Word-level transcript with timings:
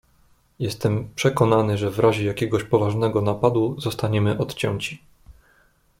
"Jestem 0.59 1.09
przekonany, 1.15 1.77
że 1.77 1.91
w 1.91 1.99
razie 1.99 2.25
jakiegoś 2.25 2.63
poważnego 2.63 3.21
napadu, 3.21 3.75
zostaniemy 3.81 4.37
odcięci." 4.37 5.01